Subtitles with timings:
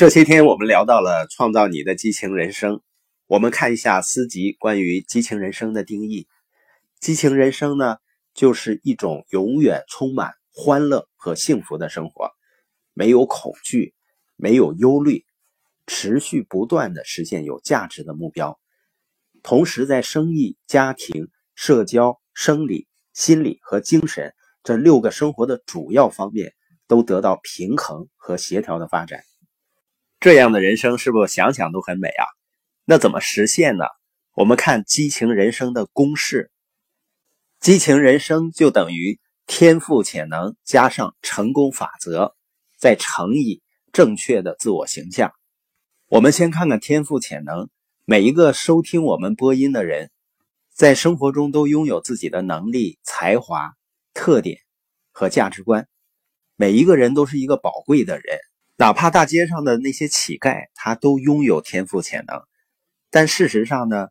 [0.00, 2.80] 这些天我们聊到了创造你的激情人生，
[3.26, 6.26] 我们看一下诗集关于激情人生的定义。
[7.00, 7.98] 激情人生呢，
[8.32, 12.30] 就是一种永远充满欢乐和幸福的生活，
[12.94, 13.92] 没有恐惧，
[14.36, 15.26] 没有忧虑，
[15.86, 18.58] 持续不断的实现有价值的目标，
[19.42, 24.32] 同时在生意、家庭、社交、生理、心理和精神
[24.64, 26.54] 这六个生活的主要方面
[26.88, 29.20] 都得到平衡和协调的发展。
[30.20, 32.26] 这样的人生是不是想想都很美啊？
[32.84, 33.86] 那怎么实现呢？
[34.34, 36.50] 我们看激情人生的公式：
[37.58, 42.36] 激情人生就等于天赋潜能加上成功法则，
[42.76, 43.62] 再乘以
[43.94, 45.32] 正确的自我形象。
[46.08, 47.70] 我们先看看天赋潜能。
[48.04, 50.10] 每一个收听我们播音的人，
[50.74, 53.72] 在生活中都拥有自己的能力、才华、
[54.12, 54.58] 特点
[55.12, 55.88] 和价值观。
[56.56, 58.38] 每一个人都是一个宝贵的人。
[58.80, 62.40] 哪怕大街上的那些乞丐，他都拥有天赋潜能，
[63.10, 64.08] 但事实上呢，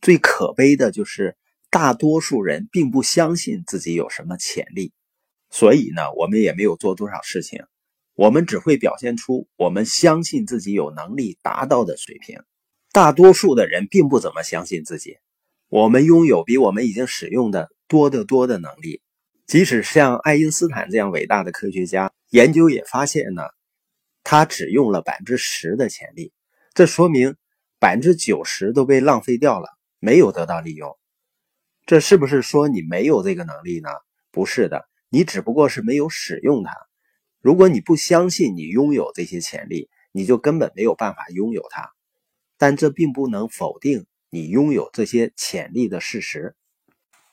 [0.00, 1.36] 最可悲的就是
[1.72, 4.92] 大多数人并不相信自己有什么潜力，
[5.50, 7.64] 所以呢，我们也没有做多少事情，
[8.14, 12.38] 我们只会表现出我们相信自己有能力达到的水平。
[12.92, 15.16] 大多数的人并不怎么相信自己，
[15.68, 19.02] 我们拥有比我们已经使用的多得多的能力。
[19.48, 23.42] 即使像爱因斯坦这样伟大的科学家，研究也发现呢。
[24.24, 26.32] 他只用了百分之十的潜力，
[26.74, 27.36] 这说明
[27.78, 30.96] 百分之九十都被浪费掉了，没有得到利用。
[31.84, 33.88] 这是不是说你没有这个能力呢？
[34.30, 36.72] 不是的，你只不过是没有使用它。
[37.40, 41.90] 如果你不相信你拥有这些潜力，你就根本没有办法拥有它。
[42.56, 46.54] 但这并不能否定你拥有这些潜力的事实。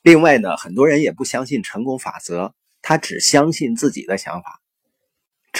[0.01, 4.59] 另外呢，很多人也不相信成功法则，他只相信自己的想法。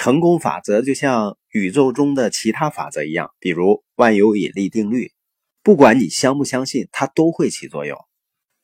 [0.02, 5.12] 成功法则就像宇宙中的其他法则一样，比如万有引力定律，
[5.62, 7.98] 不管你相不相信，它都会起作用。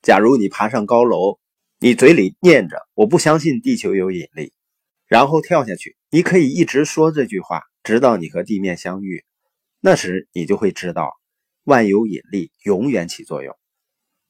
[0.02, 1.38] 假如你爬上高楼，
[1.82, 4.54] 你嘴里念着“我不相信地球有引力”，
[5.08, 9.26] 然后跳下去，你可以一直说这句话，直到你和地面相遇。
[9.82, 11.12] 那时你就会知道，
[11.66, 13.54] 万有引力永远起作用。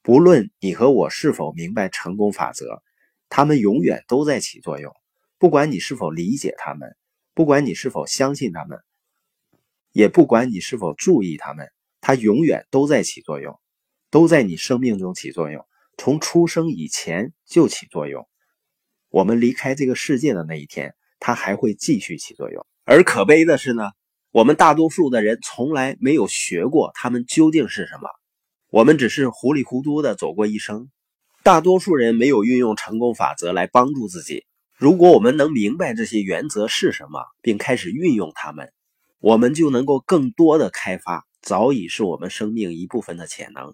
[0.02, 2.82] 不论你和我是否明白成功法则，
[3.30, 4.92] 它们永远都在起作用。
[5.38, 6.96] 不管你是否理解他们，
[7.34, 8.80] 不管你是否相信他们，
[9.92, 11.70] 也不管你是否注意他们，
[12.00, 13.60] 它永远都在起作用，
[14.10, 15.66] 都在你生命中起作用。
[15.98, 18.28] 从出生以前就起作用，
[19.10, 22.66] 我们离开这个世界的那一天，它还会继续起作用。
[22.84, 23.92] 而可悲的是呢，
[24.32, 28.10] 我们大多数的人从来没有学过他们究竟是什么，
[28.70, 30.90] 我们只是糊里糊涂的走过一生。
[31.44, 34.46] 大多数人没有运用成功法则来帮助自己。
[34.78, 38.74] 如果我们能明白这些原则是什么，并开始运用它们，
[39.20, 43.74] 我们就能够更多的开发早已是我们生命一部分的潜能。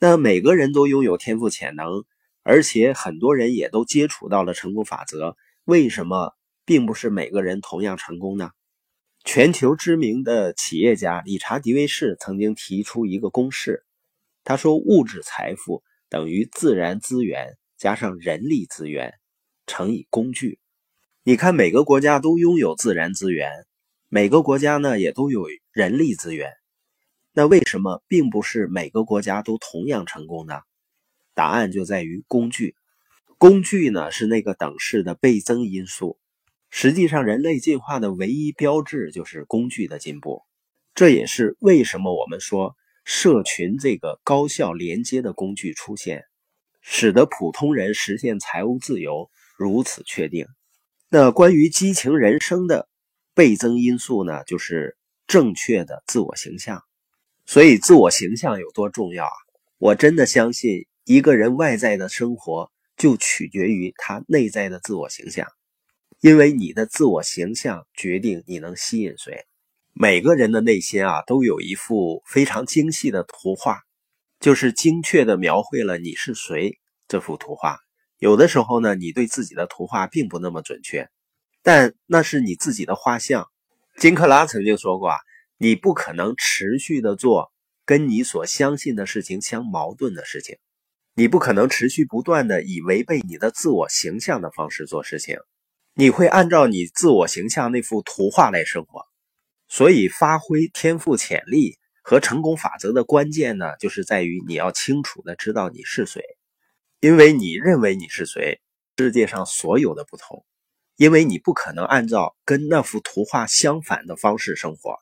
[0.00, 2.04] 那每个人都拥有天赋潜能，
[2.42, 5.36] 而且很多人也都接触到了成功法则。
[5.64, 6.32] 为什么
[6.64, 8.50] 并不是每个人同样成功呢？
[9.24, 13.84] 全球知名的企业家理查·迪维士曾经提出一个公式，
[14.42, 19.14] 他说：“物质财富等于自然资源加上人力资源。”
[19.66, 20.58] 乘以工具，
[21.22, 23.50] 你看每个国家都拥有自然资源，
[24.08, 26.52] 每个国家呢也都有人力资源。
[27.32, 30.60] 那为什么并不是每个国家都同样成功呢？
[31.34, 32.76] 答案就在于工具。
[33.38, 36.18] 工具呢是那个等式的倍增因素。
[36.70, 40.42] 实际上，人类进化的唯一标志就是工具的进步。
[40.94, 46.24] 这也是为什么我们说社群这个高效连接的工具出现，
[46.80, 49.30] 使得普通人实现财务自由。
[49.56, 50.46] 如此确定，
[51.08, 52.88] 那关于激情人生的
[53.34, 54.42] 倍增因素呢？
[54.44, 56.82] 就是正确的自我形象。
[57.46, 59.36] 所以，自我形象有多重要啊？
[59.78, 65.46] 我真的相信，一个人外在的生活就取决于他内在的自我形象，
[66.20, 69.44] 因为你的自我形象决定你能吸引谁。
[69.92, 73.82] 每个人的内心啊，都有一幅非常精细的图画，
[74.40, 77.83] 就是精确的描绘了你是谁这幅图画。
[78.24, 81.10] 有的时候呢，你对自己的图画并不那么准确，
[81.62, 83.50] 但那是你自己的画像。
[83.98, 85.18] 金克拉曾经说过啊，
[85.58, 87.52] 你不可能持续的做
[87.84, 90.56] 跟你所相信的事情相矛盾的事情，
[91.14, 95.36] 你不可能持续不断的以违背你的自我形象的方式做事情，
[95.92, 99.04] 你会按照你自我形象那幅图画来生活。
[99.68, 106.22] 所以，发挥天赋潜力和成功法则的关键呢，就是在于你要清楚的知道你是谁。
[107.04, 108.62] 因为你认为你是谁，
[108.96, 110.42] 世界上所有的不同，
[110.96, 114.96] 因为你不可能按照跟那幅图画相反的方式生活。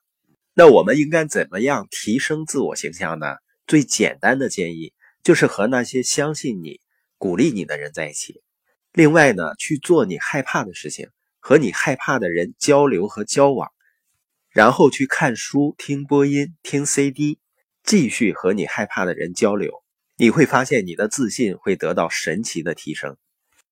[0.52, 3.37] 那我们应该怎么样提升自我形象呢？
[3.69, 6.81] 最简单的建议就是和那些相信你、
[7.19, 8.43] 鼓励你的人在一起。
[8.93, 11.08] 另外呢，去做你害怕的事情，
[11.38, 13.70] 和你害怕的人交流和交往，
[14.50, 17.38] 然后去看书、听播音、听 CD，
[17.84, 19.81] 继续和你害怕的人交流。
[20.22, 23.16] 你会发现你的自信会得到神奇的提升。